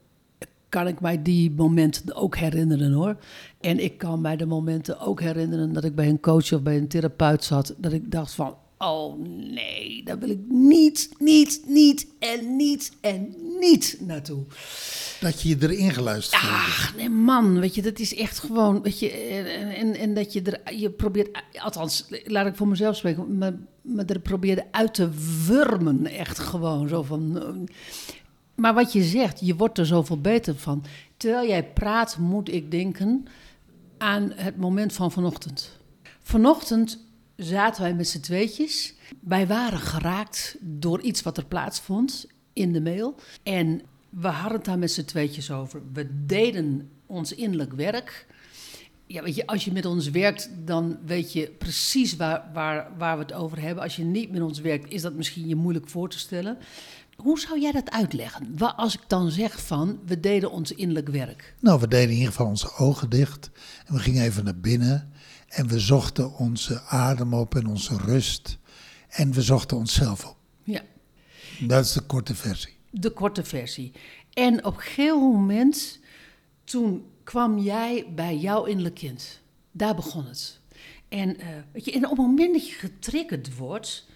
kan 0.68 0.86
ik 0.86 1.00
mij 1.00 1.22
die 1.22 1.50
momenten 1.50 2.14
ook 2.14 2.36
herinneren 2.36 2.92
hoor. 2.92 3.16
En 3.60 3.78
ik 3.78 3.98
kan 3.98 4.20
mij 4.20 4.36
de 4.36 4.46
momenten 4.46 5.00
ook 5.00 5.20
herinneren 5.20 5.72
dat 5.72 5.84
ik 5.84 5.94
bij 5.94 6.08
een 6.08 6.20
coach 6.20 6.52
of 6.52 6.62
bij 6.62 6.76
een 6.76 6.88
therapeut 6.88 7.44
zat. 7.44 7.74
Dat 7.78 7.92
ik 7.92 8.10
dacht 8.10 8.32
van, 8.32 8.56
oh 8.78 9.18
nee, 9.52 10.02
daar 10.04 10.18
wil 10.18 10.30
ik 10.30 10.40
niet, 10.48 11.10
niet, 11.18 11.62
niet 11.66 12.06
en 12.18 12.56
niet 12.56 12.92
en 13.00 13.34
niet 13.60 13.96
naartoe. 14.00 14.44
Dat 15.20 15.42
je 15.42 15.48
je 15.48 15.56
erin 15.60 15.92
geluisterd 15.92 16.42
hebt. 16.42 16.52
Ach, 16.52 16.94
nee 16.96 17.08
man, 17.08 17.60
weet 17.60 17.75
je, 17.75 17.82
dat 17.82 17.98
is 17.98 18.14
echt 18.14 18.38
gewoon, 18.38 18.82
weet 18.82 18.98
je, 18.98 19.10
en, 19.10 19.75
en, 19.75 19.94
en 19.94 20.14
dat 20.14 20.32
je 20.32 20.42
er, 20.42 20.75
je 20.75 20.90
probeert, 20.90 21.42
althans, 21.58 22.06
laat 22.25 22.46
ik 22.46 22.56
voor 22.56 22.68
mezelf 22.68 22.96
spreken, 22.96 23.38
maar, 23.38 23.54
maar 23.82 24.04
er 24.04 24.20
probeerde 24.20 24.64
uit 24.70 24.94
te 24.94 25.08
wurmen, 25.46 26.06
echt 26.06 26.38
gewoon, 26.38 26.88
zo 26.88 27.02
van... 27.02 27.68
Maar 28.54 28.75
wat 28.75 28.92
je 28.92 29.02
zegt, 29.02 29.40
je 29.40 29.56
wordt 29.56 29.78
er 29.78 29.86
zoveel 29.86 30.20
beter 30.20 30.56
van. 30.56 30.84
Terwijl 31.16 31.48
jij 31.48 31.64
praat, 31.64 32.18
moet 32.18 32.52
ik 32.52 32.70
denken 32.70 33.26
aan 33.98 34.32
het 34.34 34.56
moment 34.56 34.92
van 34.92 35.12
vanochtend. 35.12 35.78
Vanochtend 36.22 37.04
zaten 37.36 37.82
wij 37.82 37.94
met 37.94 38.08
z'n 38.08 38.20
tweetjes. 38.20 38.94
Wij 39.20 39.46
waren 39.46 39.78
geraakt 39.78 40.56
door 40.60 41.00
iets 41.00 41.22
wat 41.22 41.36
er 41.36 41.46
plaatsvond 41.46 42.26
in 42.56 42.72
de 42.72 42.80
mail. 42.80 43.14
En 43.42 43.80
we 44.10 44.28
hadden 44.28 44.56
het 44.56 44.64
daar 44.64 44.78
met 44.78 44.90
z'n 44.90 45.04
tweetjes 45.04 45.50
over. 45.50 45.82
We 45.92 46.25
deden 46.26 46.90
ons 47.06 47.32
innerlijk 47.32 47.72
werk. 47.72 48.26
Ja, 49.06 49.22
weet 49.22 49.34
je, 49.34 49.46
als 49.46 49.64
je 49.64 49.72
met 49.72 49.84
ons 49.84 50.10
werkt, 50.10 50.50
dan 50.64 50.98
weet 51.04 51.32
je 51.32 51.50
precies 51.58 52.16
waar, 52.16 52.50
waar, 52.52 52.90
waar 52.98 53.16
we 53.16 53.22
het 53.22 53.32
over 53.32 53.60
hebben. 53.60 53.82
Als 53.82 53.96
je 53.96 54.04
niet 54.04 54.30
met 54.30 54.42
ons 54.42 54.60
werkt, 54.60 54.92
is 54.92 55.02
dat 55.02 55.14
misschien 55.14 55.48
je 55.48 55.56
moeilijk 55.56 55.88
voor 55.88 56.08
te 56.08 56.18
stellen. 56.18 56.58
Hoe 57.16 57.40
zou 57.40 57.60
jij 57.60 57.72
dat 57.72 57.90
uitleggen? 57.90 58.56
Als 58.76 58.94
ik 58.94 59.00
dan 59.06 59.30
zeg 59.30 59.60
van, 59.66 59.98
we 60.06 60.20
deden 60.20 60.50
ons 60.50 60.72
innerlijk 60.72 61.08
werk. 61.08 61.54
Nou, 61.60 61.80
we 61.80 61.88
deden 61.88 62.08
in 62.08 62.16
ieder 62.16 62.30
geval 62.30 62.46
onze 62.46 62.75
ogen 62.76 63.10
dicht. 63.10 63.50
En 63.86 63.94
we 63.94 64.00
gingen 64.00 64.22
even 64.22 64.44
naar 64.44 64.60
binnen. 64.60 65.12
En 65.48 65.68
we 65.68 65.80
zochten 65.80 66.34
onze 66.34 66.82
adem 66.82 67.34
op 67.34 67.54
en 67.54 67.66
onze 67.66 67.96
rust. 67.96 68.58
En 69.08 69.32
we 69.32 69.42
zochten 69.42 69.76
onszelf 69.76 70.25
op. 70.25 70.36
Ja, 70.62 70.82
Dat 71.60 71.84
is 71.84 71.92
de 71.92 72.00
korte 72.00 72.34
versie. 72.34 72.75
de 72.90 73.10
korte 73.10 73.44
versie. 73.44 73.92
En 74.32 74.64
op 74.64 74.75
een 74.76 74.82
gegeven 74.82 75.18
moment, 75.18 75.98
toen 76.64 77.04
kwam 77.25 77.58
jij 77.58 78.06
bij 78.14 78.36
jouw 78.36 78.64
innerlijk 78.64 78.94
kind. 78.94 79.40
Daar 79.72 79.94
begon 79.94 80.26
het. 80.26 80.60
En, 81.08 81.38
eh, 81.38 81.48
weet 81.72 81.84
je, 81.84 81.92
en 81.92 82.04
op 82.04 82.16
het 82.16 82.26
moment 82.26 82.52
dat 82.52 82.68
je 82.68 82.75
getriggerd 82.75 83.56
wordt, 83.56 84.06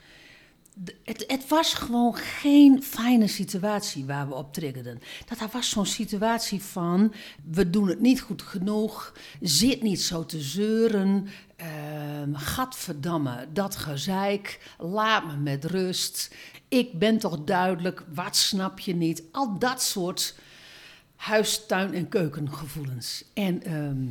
het, 1.04 1.24
het 1.26 1.48
was 1.48 1.74
gewoon 1.74 2.14
geen 2.14 2.82
fijne 2.82 3.26
situatie 3.26 4.04
waar 4.04 4.28
we 4.28 4.34
op 4.34 4.52
triggerden. 4.52 5.00
Dat, 5.28 5.52
was 5.52 5.70
zo'n 5.70 5.86
situatie 5.86 6.62
van, 6.62 7.12
we 7.44 7.70
doen 7.70 7.88
het 7.88 8.00
niet 8.00 8.20
goed 8.20 8.42
genoeg, 8.42 9.14
zit 9.40 9.82
niet 9.82 10.00
zo 10.00 10.26
te 10.26 10.40
zeuren, 10.40 11.28
ehm 11.56 12.34
gadverdamme, 12.34 13.46
dat 13.52 13.76
gezeik, 13.76 14.74
laat 14.78 15.26
me 15.26 15.36
met 15.36 15.64
rust, 15.64 16.34
ik 16.68 16.98
ben 16.98 17.18
toch 17.18 17.44
duidelijk, 17.44 18.04
wat 18.14 18.36
snap 18.36 18.78
je 18.78 18.94
niet? 18.94 19.22
Al 19.32 19.58
dat 19.58 19.82
soort 19.82 20.34
huis, 21.16 21.66
tuin 21.66 21.94
en 21.94 22.08
keukengevoelens. 22.08 23.24
En, 23.34 23.62
ehm, 23.62 24.06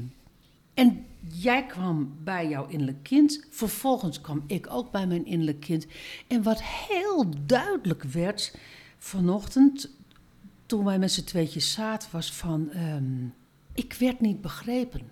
en 0.79 1.05
jij 1.33 1.65
kwam 1.65 2.17
bij 2.23 2.49
jouw 2.49 2.67
innerlijk 2.67 3.03
kind. 3.03 3.45
Vervolgens 3.49 4.21
kwam 4.21 4.43
ik 4.47 4.67
ook 4.69 4.91
bij 4.91 5.07
mijn 5.07 5.25
innerlijk 5.25 5.59
kind. 5.59 5.85
En 6.27 6.43
wat 6.43 6.63
heel 6.63 7.25
duidelijk 7.45 8.03
werd 8.03 8.55
vanochtend, 8.97 9.89
toen 10.65 10.85
wij 10.85 10.99
met 10.99 11.11
z'n 11.11 11.23
tweetjes 11.23 11.71
zaten, 11.71 12.09
was 12.11 12.33
van... 12.33 12.69
ehm, 12.71 13.25
ik 13.73 13.93
werd 13.93 14.19
niet 14.19 14.41
begrepen. 14.41 15.11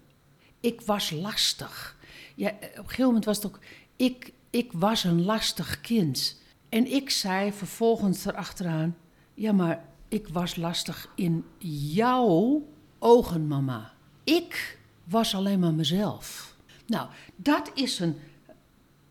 Ik 0.60 0.82
was 0.82 1.12
lastig. 1.12 1.98
Ja, 2.36 2.50
op 2.50 2.62
een 2.62 2.84
gegeven 2.84 3.06
moment 3.06 3.26
was 3.26 3.36
het 3.36 3.46
ook... 3.46 3.60
Ik, 3.96 4.34
ik 4.50 4.72
was 4.72 5.04
een 5.04 5.24
lastig 5.26 5.82
kind. 5.82 6.42
En 6.70 6.92
ik 6.92 7.10
zei 7.10 7.52
vervolgens 7.52 8.26
erachteraan... 8.26 8.98
Ja, 9.34 9.52
maar 9.52 9.86
ik 10.08 10.28
was 10.28 10.56
lastig 10.56 11.12
in 11.16 11.46
jouw 11.94 12.66
ogen, 13.00 13.48
mama. 13.48 13.94
Ik 14.24 14.77
was 15.10 15.36
alleen 15.36 15.60
maar 15.60 15.74
mezelf. 15.74 16.56
Nou, 16.86 17.10
dat 17.36 17.72
is 17.74 18.00
een 18.00 18.16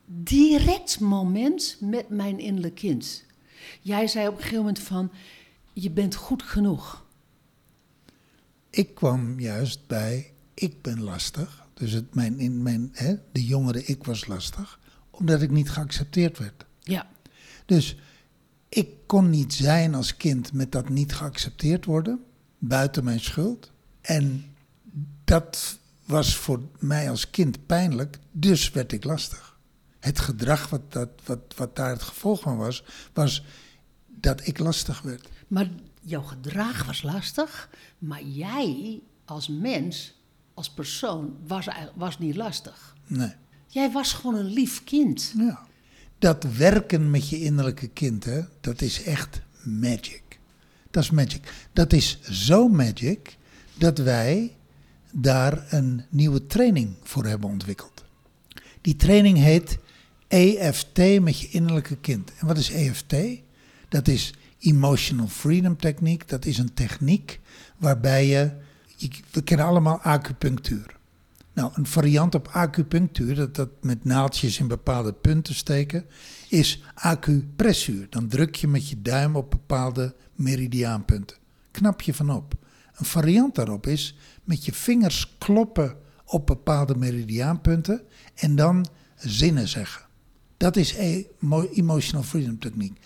direct 0.06 1.00
moment 1.00 1.76
met 1.80 2.08
mijn 2.08 2.38
innerlijk 2.38 2.74
kind. 2.74 3.24
Jij 3.80 4.06
zei 4.06 4.26
op 4.26 4.32
een 4.34 4.38
gegeven 4.38 4.58
moment 4.58 4.78
van... 4.78 5.10
Je 5.72 5.90
bent 5.90 6.14
goed 6.14 6.42
genoeg. 6.42 7.04
Ik 8.70 8.94
kwam 8.94 9.40
juist 9.40 9.86
bij, 9.86 10.32
ik 10.54 10.82
ben 10.82 11.02
lastig. 11.02 11.66
Dus 11.74 11.92
het, 11.92 12.14
mijn, 12.14 12.38
in 12.38 12.62
mijn, 12.62 12.90
hè, 12.92 13.14
de 13.32 13.44
jongere 13.44 13.84
ik 13.84 14.04
was 14.04 14.26
lastig, 14.26 14.80
omdat 15.10 15.42
ik 15.42 15.50
niet 15.50 15.70
geaccepteerd 15.70 16.38
werd. 16.38 16.66
Ja, 16.80 17.10
Dus 17.66 17.96
ik 18.68 18.88
kon 19.06 19.30
niet 19.30 19.54
zijn 19.54 19.94
als 19.94 20.16
kind 20.16 20.52
met 20.52 20.72
dat 20.72 20.88
niet 20.88 21.14
geaccepteerd 21.14 21.84
worden, 21.84 22.24
buiten 22.58 23.04
mijn 23.04 23.20
schuld. 23.20 23.72
En 24.00 24.54
dat 25.24 25.78
was 26.06 26.36
voor 26.36 26.60
mij 26.78 27.10
als 27.10 27.30
kind 27.30 27.66
pijnlijk, 27.66 28.18
dus 28.32 28.70
werd 28.70 28.92
ik 28.92 29.04
lastig. 29.04 29.58
Het 29.98 30.18
gedrag 30.18 30.68
wat, 30.68 30.92
dat, 30.92 31.08
wat, 31.24 31.40
wat 31.56 31.76
daar 31.76 31.90
het 31.90 32.02
gevolg 32.02 32.40
van 32.40 32.56
was, 32.56 32.84
was 33.12 33.44
dat 34.06 34.46
ik 34.46 34.58
lastig 34.58 35.02
werd. 35.02 35.28
maar 35.48 35.70
jouw 36.00 36.22
gedrag 36.22 36.84
was 36.84 37.02
lastig. 37.02 37.68
Maar 37.98 38.22
jij 38.22 39.00
als 39.24 39.48
mens, 39.48 40.14
als 40.54 40.70
persoon, 40.70 41.36
was, 41.46 41.68
was 41.94 42.18
niet 42.18 42.36
lastig. 42.36 42.94
Nee. 43.06 43.32
Jij 43.66 43.90
was 43.92 44.12
gewoon 44.12 44.34
een 44.34 44.52
lief 44.52 44.84
kind. 44.84 45.32
Ja. 45.36 45.66
Dat 46.18 46.44
werken 46.44 47.10
met 47.10 47.28
je 47.28 47.40
innerlijke 47.40 47.88
kind, 47.88 48.24
hè, 48.24 48.40
dat 48.60 48.80
is 48.80 49.02
echt 49.02 49.40
magic. 49.64 50.22
Dat 50.90 51.02
is 51.02 51.10
magic. 51.10 51.68
Dat 51.72 51.92
is 51.92 52.20
zo 52.22 52.68
magic 52.68 53.36
dat 53.74 53.98
wij 53.98 54.55
daar 55.18 55.66
een 55.70 56.02
nieuwe 56.08 56.46
training 56.46 56.94
voor 57.02 57.24
hebben 57.24 57.48
ontwikkeld. 57.48 58.04
Die 58.80 58.96
training 58.96 59.38
heet 59.38 59.78
EFT 60.28 61.20
met 61.20 61.40
je 61.40 61.48
innerlijke 61.48 61.96
kind. 61.96 62.32
En 62.38 62.46
wat 62.46 62.58
is 62.58 62.70
EFT? 62.70 63.14
Dat 63.88 64.08
is 64.08 64.34
Emotional 64.58 65.28
Freedom 65.28 65.76
Techniek. 65.76 66.28
Dat 66.28 66.44
is 66.44 66.58
een 66.58 66.74
techniek 66.74 67.40
waarbij 67.76 68.26
je, 68.26 68.50
we 69.30 69.42
kennen 69.42 69.66
allemaal 69.66 70.00
acupunctuur. 70.00 70.96
Nou, 71.52 71.70
een 71.74 71.86
variant 71.86 72.34
op 72.34 72.48
acupunctuur, 72.48 73.34
dat, 73.34 73.54
dat 73.54 73.68
met 73.80 74.04
naaldjes 74.04 74.58
in 74.58 74.68
bepaalde 74.68 75.12
punten 75.12 75.54
steken, 75.54 76.06
is 76.48 76.82
acupressuur. 76.94 78.06
Dan 78.10 78.28
druk 78.28 78.54
je 78.54 78.68
met 78.68 78.88
je 78.88 79.02
duim 79.02 79.36
op 79.36 79.50
bepaalde 79.50 80.14
meridiaanpunten. 80.34 81.36
Knap 81.70 82.00
je 82.00 82.14
van 82.14 82.30
op. 82.30 82.54
Een 82.96 83.04
variant 83.04 83.54
daarop 83.54 83.86
is 83.86 84.16
met 84.46 84.64
je 84.64 84.72
vingers 84.72 85.36
kloppen 85.38 85.96
op 86.24 86.46
bepaalde 86.46 86.94
meridiaanpunten 86.94 88.02
en 88.34 88.56
dan 88.56 88.86
zinnen 89.16 89.68
zeggen. 89.68 90.04
Dat 90.56 90.76
is 90.76 90.94
emo- 90.94 91.68
emotional 91.72 92.22
freedom 92.22 92.58
techniek. 92.58 92.98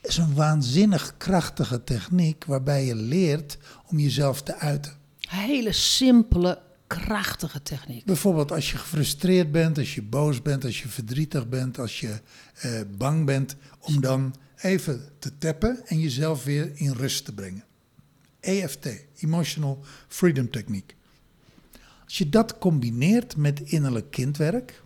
Het 0.00 0.10
is 0.10 0.16
een 0.16 0.34
waanzinnig 0.34 1.14
krachtige 1.16 1.84
techniek 1.84 2.44
waarbij 2.44 2.84
je 2.84 2.94
leert 2.94 3.58
om 3.86 3.98
jezelf 3.98 4.42
te 4.42 4.56
uiten. 4.56 4.92
Hele 5.18 5.72
simpele, 5.72 6.62
krachtige 6.86 7.62
techniek. 7.62 8.04
Bijvoorbeeld 8.04 8.52
als 8.52 8.70
je 8.70 8.76
gefrustreerd 8.76 9.52
bent, 9.52 9.78
als 9.78 9.94
je 9.94 10.02
boos 10.02 10.42
bent, 10.42 10.64
als 10.64 10.82
je 10.82 10.88
verdrietig 10.88 11.48
bent, 11.48 11.78
als 11.78 12.00
je 12.00 12.20
eh, 12.54 12.80
bang 12.96 13.24
bent, 13.24 13.56
om 13.80 14.00
dan 14.00 14.34
even 14.56 15.08
te 15.18 15.38
tappen 15.38 15.80
en 15.86 16.00
jezelf 16.00 16.44
weer 16.44 16.70
in 16.74 16.92
rust 16.92 17.24
te 17.24 17.34
brengen. 17.34 17.64
EFT, 18.46 18.88
Emotional 19.16 19.84
Freedom 20.08 20.50
Techniek. 20.50 20.96
Als 22.04 22.18
je 22.18 22.28
dat 22.28 22.58
combineert 22.58 23.36
met 23.36 23.60
innerlijk 23.60 24.10
kindwerk, 24.10 24.82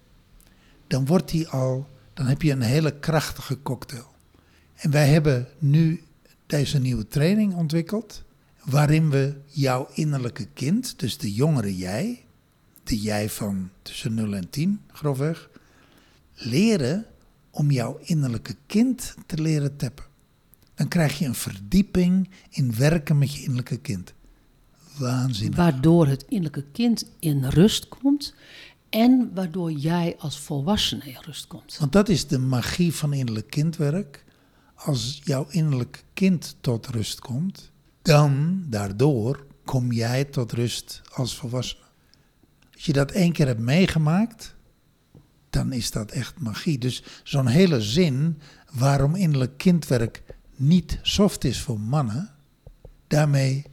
dan 0.87 1.07
wordt 1.07 1.31
die 1.31 1.49
al, 1.49 1.89
dan 2.15 2.27
heb 2.27 2.43
je 2.43 2.53
een 2.53 2.61
hele 2.61 2.99
krachtige 2.99 3.63
cocktail. 3.63 4.07
En 4.75 4.91
wij 4.91 5.09
hebben 5.09 5.49
nu 5.59 6.03
deze 6.47 6.79
nieuwe 6.79 7.09
training 7.09 7.55
ontwikkeld, 7.55 8.23
waarin 8.65 9.11
we 9.11 9.35
jouw 9.47 9.89
innerlijke 9.95 10.47
kind, 10.55 10.99
dus 10.99 11.19
de 11.19 11.33
jongere 11.33 11.77
jij, 11.77 12.25
de 12.85 13.01
jij 13.01 13.29
van 13.29 13.71
tussen 13.83 14.15
0 14.15 14.35
en 14.35 14.51
10, 14.51 14.81
grofweg, 14.93 15.51
leren 16.35 17.07
om 17.51 17.71
jouw 17.71 17.99
innerlijke 18.03 18.57
kind 18.67 19.15
te 19.27 19.43
leren 19.43 19.77
tappen. 19.77 20.10
Dan 20.81 20.89
krijg 20.89 21.19
je 21.19 21.25
een 21.25 21.35
verdieping 21.35 22.31
in 22.51 22.75
werken 22.77 23.19
met 23.19 23.35
je 23.35 23.41
innerlijke 23.41 23.79
kind. 23.79 24.13
Waanzinnig. 24.99 25.57
Waardoor 25.57 26.07
het 26.07 26.25
innerlijke 26.29 26.65
kind 26.73 27.11
in 27.19 27.45
rust 27.45 27.89
komt. 27.89 28.35
En 28.89 29.31
waardoor 29.35 29.73
jij 29.73 30.17
als 30.19 30.39
volwassene 30.39 31.05
in 31.05 31.19
rust 31.21 31.47
komt. 31.47 31.77
Want 31.79 31.93
dat 31.93 32.09
is 32.09 32.27
de 32.27 32.39
magie 32.39 32.95
van 32.95 33.13
innerlijk 33.13 33.51
kindwerk. 33.51 34.25
Als 34.75 35.21
jouw 35.25 35.47
innerlijke 35.49 35.99
kind 36.15 36.57
tot 36.61 36.87
rust 36.87 37.21
komt, 37.21 37.71
dan 38.03 38.65
daardoor 38.69 39.47
kom 39.65 39.93
jij 39.93 40.25
tot 40.25 40.53
rust 40.53 41.03
als 41.13 41.37
volwassene. 41.37 41.83
Als 42.73 42.85
je 42.85 42.93
dat 42.93 43.11
één 43.11 43.33
keer 43.33 43.47
hebt 43.47 43.61
meegemaakt, 43.61 44.55
dan 45.51 45.73
is 45.73 45.91
dat 45.91 46.11
echt 46.11 46.39
magie. 46.39 46.79
Dus 46.79 47.03
zo'n 47.25 47.47
hele 47.47 47.81
zin 47.81 48.39
waarom 48.71 49.15
innerlijk 49.15 49.59
kindwerk 49.59 50.23
niet 50.61 50.99
soft 51.03 51.45
is 51.45 51.61
voor 51.61 51.81
mannen, 51.81 52.31
daarmee 53.07 53.65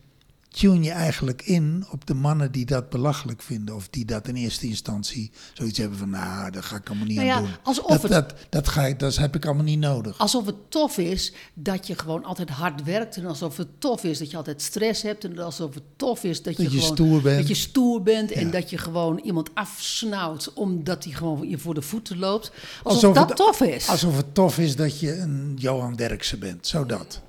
tune 0.60 0.84
je 0.84 0.92
eigenlijk 0.92 1.42
in 1.42 1.86
op 1.92 2.06
de 2.08 2.14
mannen 2.14 2.52
die 2.52 2.66
dat 2.66 2.90
belachelijk 2.90 3.42
vinden. 3.42 3.76
Of 3.76 3.88
die 3.90 4.06
dat 4.06 4.28
in 4.28 4.36
eerste 4.36 4.68
instantie 4.68 5.32
zoiets 5.54 5.78
hebben 5.78 5.98
van, 5.98 6.10
nou, 6.10 6.52
dat 6.52 6.64
ga 6.66 6.76
ik 6.76 6.88
allemaal 6.90 7.06
niet 7.08 7.16
Nou 7.16 7.30
aan 7.30 7.36
ja, 7.42 7.48
doen. 7.48 7.56
alsof 7.64 7.86
dat, 7.88 8.02
het- 8.02 8.12
dat, 8.12 8.34
dat, 8.50 8.68
ga 8.68 8.86
ik, 8.86 9.00
dat 9.00 9.16
heb 9.16 9.36
ik 9.36 9.46
allemaal 9.46 9.64
niet 9.64 9.80
nodig. 9.80 10.18
Alsof 10.18 10.46
het 10.46 10.56
tof 10.72 10.98
is 10.98 11.34
dat 11.54 11.88
je 11.88 11.96
gewoon 11.98 12.24
altijd 12.24 12.50
hard 12.50 12.84
werkt. 12.84 13.18
En 13.18 13.26
alsof 13.26 13.58
het 13.58 13.68
tof 13.80 14.04
is 14.04 14.18
dat 14.20 14.32
je 14.32 14.38
altijd 14.38 14.62
stress 14.62 15.02
hebt. 15.02 15.24
En 15.24 15.40
alsof 15.40 15.74
het 15.74 15.84
tof 15.96 16.24
is 16.24 16.44
dat, 16.44 16.56
Dat 16.56 16.72
je 16.72 16.80
gewoon, 16.80 16.96
stoer 16.96 17.22
bent. 17.22 17.38
Dat 17.38 17.48
je 17.48 17.54
stoer 17.56 18.04
bent. 18.04 18.32
En 18.32 18.52
dat 18.52 18.70
je 18.70 18.78
gewoon 18.78 19.20
iemand 19.24 19.50
afsnauwt 19.54 20.54
omdat 20.54 21.04
hij 21.04 21.14
gewoon 21.14 21.50
je 21.50 21.58
voor 21.58 21.74
de 21.74 21.82
voeten 21.82 22.20
loopt. 22.20 22.52
Alsof, 22.84 23.16
dat 23.16 23.28
het, 23.28 23.38
tof 23.38 23.62
is. 23.62 23.88
Alsof 23.90 24.18
het 24.18 24.34
tof 24.34 24.58
is 24.58 24.76
dat 24.76 25.00
je 25.00 25.18
een 25.18 25.54
Johan 25.58 25.96
Derksen 25.96 26.40
bent, 26.40 26.68
zo 26.68 26.86
dat. 26.86 27.22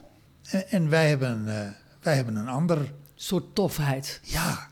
En, 0.51 0.69
en 0.71 0.89
wij, 0.89 1.09
hebben, 1.09 1.45
eh, 1.49 1.69
wij 2.03 2.15
hebben 2.15 2.37
een 2.37 2.49
ander 2.49 2.93
soort 3.21 3.55
tofheid. 3.55 4.21
Ja, 4.23 4.69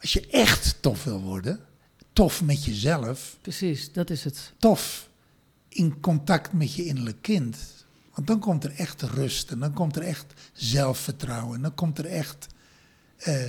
als 0.00 0.12
je 0.12 0.26
echt 0.26 0.76
tof 0.80 1.04
wil 1.04 1.20
worden, 1.20 1.60
tof 2.12 2.42
met 2.42 2.64
jezelf, 2.64 3.36
Precies, 3.40 3.92
dat 3.92 4.10
is 4.10 4.24
het. 4.24 4.52
tof 4.58 5.08
in 5.68 6.00
contact 6.00 6.52
met 6.52 6.74
je 6.74 6.84
innerlijk 6.84 7.22
kind. 7.22 7.56
Want 8.14 8.26
dan 8.26 8.38
komt 8.38 8.64
er 8.64 8.72
echt 8.76 9.02
rust 9.02 9.50
en 9.50 9.58
dan 9.58 9.72
komt 9.72 9.96
er 9.96 10.02
echt 10.02 10.32
zelfvertrouwen 10.52 11.54
en 11.56 11.62
dan 11.62 11.74
komt 11.74 11.98
er 11.98 12.06
echt 12.06 12.46
eh, 13.16 13.42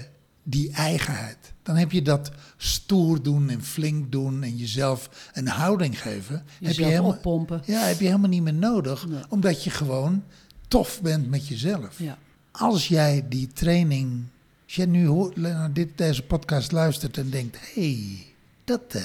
die 0.43 0.71
eigenheid. 0.71 1.37
Dan 1.63 1.75
heb 1.75 1.91
je 1.91 2.01
dat 2.01 2.31
stoer 2.57 3.21
doen 3.23 3.49
en 3.49 3.63
flink 3.63 4.11
doen 4.11 4.43
en 4.43 4.57
jezelf 4.57 5.29
een 5.33 5.47
houding 5.47 6.01
geven. 6.01 6.35
heb 6.35 6.45
je 6.59 6.65
Jezelf 6.67 6.89
helemaal, 6.89 7.11
oppompen. 7.11 7.61
Ja, 7.65 7.79
heb 7.79 7.99
je 7.99 8.05
helemaal 8.05 8.29
niet 8.29 8.43
meer 8.43 8.53
nodig, 8.53 9.07
Nee. 9.07 9.23
omdat 9.29 9.63
je 9.63 9.69
gewoon 9.69 10.23
tof 10.67 11.01
bent 11.01 11.29
met 11.29 11.47
jezelf. 11.47 11.99
Ja. 11.99 12.17
Als 12.51 12.87
jij 12.87 13.25
die 13.29 13.47
training, 13.47 14.23
als 14.65 14.75
jij 14.75 14.85
nu 14.85 15.07
hoort, 15.07 15.35
naar 15.35 15.73
dit, 15.73 15.97
deze 15.97 16.23
podcast 16.23 16.71
luistert 16.71 17.17
en 17.17 17.29
denkt: 17.29 17.57
hé, 17.59 17.93
hey, 17.93 18.25
dat, 18.63 18.81
eh, 18.87 19.01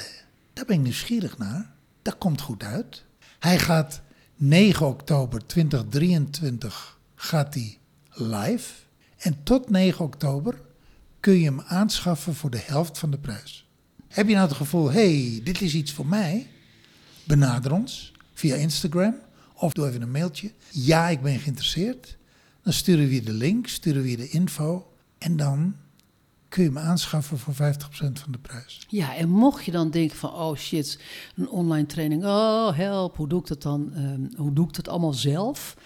daar 0.53 0.65
ben 0.65 0.76
ik 0.76 0.83
nieuwsgierig 0.83 1.38
naar, 1.38 1.71
dat 2.03 2.19
komt 2.19 2.41
goed 2.41 2.62
uit. 2.62 3.05
Hij 3.38 3.59
gaat 3.59 4.00
9 4.37 4.87
oktober 4.87 5.47
2023 5.47 6.99
gaat 7.15 7.55
hij 7.55 7.79
live. 8.11 8.73
En 9.17 9.37
tot 9.43 9.71
9 9.71 10.05
oktober 10.05 10.61
kun 11.21 11.38
je 11.38 11.45
hem 11.45 11.61
aanschaffen 11.61 12.35
voor 12.35 12.50
de 12.50 12.62
helft 12.65 12.99
van 12.99 13.11
de 13.11 13.19
prijs. 13.19 13.67
Heb 14.09 14.29
je 14.29 14.35
nou 14.35 14.49
het 14.49 14.57
gevoel, 14.57 14.91
hey, 14.91 15.41
dit 15.45 15.61
is 15.61 15.75
iets 15.75 15.93
voor 15.93 16.07
mij? 16.07 16.47
Benader 17.25 17.73
ons 17.73 18.12
via 18.35 18.55
Instagram 18.55 19.15
of 19.55 19.73
doe 19.73 19.88
even 19.88 20.03
een 20.03 20.11
mailtje. 20.11 20.53
Ja, 20.71 21.09
ik 21.09 21.23
ben 21.23 21.38
geïnteresseerd. 21.38 22.17
Dan 22.66 22.75
sturen 22.75 23.08
we 23.08 23.14
je 23.14 23.23
de 23.23 23.32
link, 23.32 23.66
sturen 23.66 24.02
we 24.02 24.11
je 24.11 24.16
de 24.16 24.28
info. 24.28 24.87
En 25.18 25.37
dan 25.37 25.75
kun 26.49 26.62
je 26.62 26.68
hem 26.68 26.78
aanschaffen 26.78 27.38
voor 27.38 27.54
50% 27.54 27.56
van 28.12 28.32
de 28.32 28.38
prijs. 28.38 28.87
Ja, 28.88 29.16
en 29.16 29.28
mocht 29.28 29.64
je 29.64 29.70
dan 29.70 29.90
denken 29.90 30.16
van, 30.16 30.32
oh 30.32 30.56
shit, 30.56 31.00
een 31.37 31.49
online 31.49 31.87
training, 31.87 32.25
oh 32.25 32.76
help, 32.76 33.16
hoe 33.16 33.28
doe 33.28 33.40
ik 33.40 33.46
dat 33.46 33.62
dan? 33.62 33.92
Ehm, 33.94 34.20
hoe 34.37 34.52
doe 34.52 34.66
ik 34.66 34.75
dat 34.75 34.88
allemaal 34.88 35.12
zelf? 35.12 35.76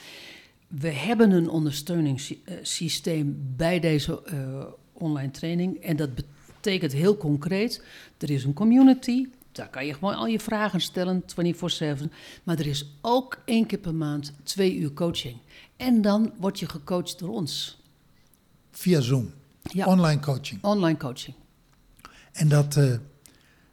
We 0.68 0.88
hebben 0.88 1.30
een 1.30 1.48
ondersteuningssysteem 1.48 3.54
bij 3.56 3.80
deze 3.80 4.22
eh, 4.24 4.64
online 4.92 5.30
training 5.30 5.76
en 5.76 5.96
dat 5.96 6.10
betekent 6.14 6.92
heel 6.92 7.16
concreet, 7.16 7.84
er 8.18 8.30
is 8.30 8.44
een 8.44 8.54
community, 8.54 9.26
daar 9.52 9.68
kan 9.68 9.86
je 9.86 9.94
gewoon 9.94 10.14
al 10.14 10.26
je 10.26 10.40
vragen 10.40 10.80
stellen, 10.80 11.22
24/7, 11.26 12.12
maar 12.42 12.58
er 12.58 12.66
is 12.66 12.98
ook 13.00 13.38
één 13.44 13.66
keer 13.66 13.78
per 13.78 13.94
maand 13.94 14.32
twee 14.42 14.76
uur 14.76 14.92
coaching. 14.92 15.36
En 15.76 16.02
dan 16.02 16.32
word 16.38 16.58
je 16.58 16.68
gecoacht 16.68 17.18
door 17.18 17.30
ons. 17.30 17.82
Via 18.70 19.00
Zoom. 19.00 19.32
Ja. 19.62 19.86
Online 19.86 20.20
coaching. 20.20 20.62
Online 20.62 20.98
coaching. 20.98 21.36
En 22.32 22.48
dat, 22.48 22.76
eh, 22.76 22.92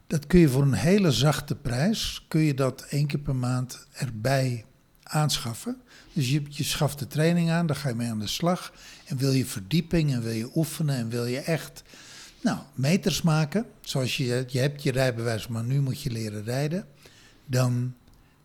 dat 0.06 0.26
kun 0.26 0.40
je 0.40 0.48
voor 0.48 0.62
een 0.62 0.72
hele 0.72 1.12
zachte 1.12 1.54
prijs, 1.54 2.24
kun 2.28 2.40
je 2.40 2.54
dat 2.54 2.82
één 2.82 3.06
keer 3.06 3.18
per 3.18 3.36
maand 3.36 3.86
erbij 3.92 4.64
aanschaffen. 5.02 5.80
Dus 6.12 6.30
je, 6.30 6.42
je 6.48 6.64
schaft 6.64 6.98
de 6.98 7.06
training 7.06 7.50
aan, 7.50 7.66
daar 7.66 7.76
ga 7.76 7.88
je 7.88 7.94
mee 7.94 8.10
aan 8.10 8.18
de 8.18 8.26
slag. 8.26 8.72
En 9.06 9.16
wil 9.16 9.32
je 9.32 9.46
verdieping 9.46 10.12
en 10.12 10.22
wil 10.22 10.32
je 10.32 10.50
oefenen 10.54 10.96
en 10.96 11.08
wil 11.08 11.26
je 11.26 11.38
echt 11.38 11.82
nou, 12.40 12.58
meters 12.74 13.22
maken, 13.22 13.66
zoals 13.80 14.16
je, 14.16 14.44
je 14.46 14.58
hebt 14.58 14.82
je 14.82 14.92
rijbewijs, 14.92 15.48
maar 15.48 15.64
nu 15.64 15.80
moet 15.80 16.00
je 16.00 16.10
leren 16.10 16.44
rijden. 16.44 16.86
Dan 17.46 17.94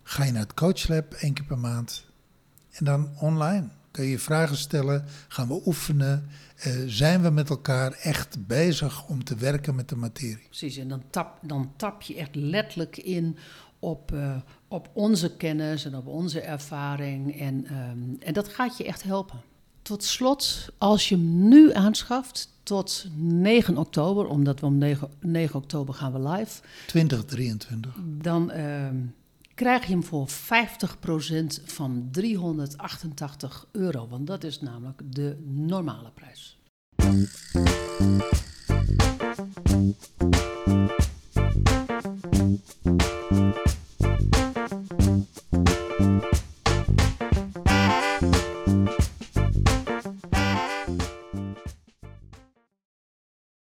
ga 0.03 0.23
je 0.23 0.31
naar 0.31 0.41
het 0.41 0.53
coachlab 0.53 1.13
één 1.13 1.33
keer 1.33 1.45
per 1.45 1.57
maand 1.57 2.05
en 2.71 2.85
dan 2.85 3.09
online. 3.19 3.67
Kun 3.91 4.05
je 4.05 4.19
vragen 4.19 4.57
stellen, 4.57 5.05
gaan 5.27 5.47
we 5.47 5.61
oefenen, 5.65 6.29
eh, 6.55 6.73
zijn 6.87 7.21
we 7.21 7.29
met 7.29 7.49
elkaar 7.49 7.91
echt 7.91 8.47
bezig 8.47 9.07
om 9.07 9.23
te 9.23 9.35
werken 9.35 9.75
met 9.75 9.89
de 9.89 9.95
materie. 9.95 10.45
Precies, 10.47 10.77
en 10.77 10.87
dan 10.87 11.03
tap, 11.09 11.39
dan 11.41 11.73
tap 11.75 12.01
je 12.01 12.15
echt 12.15 12.35
letterlijk 12.35 12.97
in 12.97 13.37
op, 13.79 14.11
eh, 14.11 14.35
op 14.67 14.89
onze 14.93 15.35
kennis 15.35 15.85
en 15.85 15.95
op 15.95 16.07
onze 16.07 16.41
ervaring. 16.41 17.39
En, 17.39 17.65
ehm, 17.65 17.99
en 18.19 18.33
dat 18.33 18.47
gaat 18.47 18.77
je 18.77 18.83
echt 18.83 19.03
helpen. 19.03 19.41
Tot 19.81 20.03
slot, 20.03 20.69
als 20.77 21.09
je 21.09 21.15
hem 21.15 21.47
nu 21.47 21.73
aanschaft 21.73 22.52
tot 22.63 23.07
9 23.15 23.77
oktober, 23.77 24.27
omdat 24.27 24.59
we 24.59 24.65
om 24.65 24.77
9, 24.77 25.09
9 25.19 25.55
oktober 25.55 25.93
gaan 25.93 26.13
we 26.13 26.29
live, 26.29 26.61
2023. 26.87 27.95
dan 28.03 28.51
ehm, 28.51 28.95
krijg 29.53 29.85
je 29.85 29.91
hem 29.91 30.03
voor 30.03 30.27
50% 30.29 30.31
van 31.65 32.07
388 32.11 33.67
euro. 33.71 34.07
Want 34.07 34.27
dat 34.27 34.43
is 34.43 34.61
namelijk 34.61 35.01
de 35.05 35.37
normale 35.45 36.11
prijs. 36.11 36.57